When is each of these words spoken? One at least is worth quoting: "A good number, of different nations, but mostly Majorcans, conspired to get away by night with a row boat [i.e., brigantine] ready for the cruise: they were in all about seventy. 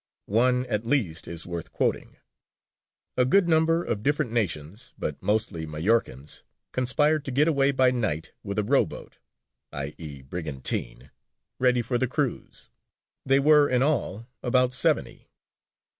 One 0.25 0.65
at 0.65 0.83
least 0.83 1.27
is 1.27 1.45
worth 1.45 1.71
quoting: 1.71 2.17
"A 3.17 3.23
good 3.23 3.47
number, 3.47 3.83
of 3.83 4.01
different 4.01 4.31
nations, 4.31 4.95
but 4.97 5.21
mostly 5.21 5.67
Majorcans, 5.67 6.41
conspired 6.71 7.23
to 7.25 7.29
get 7.31 7.47
away 7.47 7.69
by 7.71 7.91
night 7.91 8.31
with 8.41 8.57
a 8.57 8.63
row 8.63 8.87
boat 8.87 9.19
[i.e., 9.71 10.23
brigantine] 10.23 11.11
ready 11.59 11.83
for 11.83 11.99
the 11.99 12.07
cruise: 12.07 12.71
they 13.27 13.37
were 13.39 13.69
in 13.69 13.83
all 13.83 14.25
about 14.41 14.73
seventy. 14.73 15.29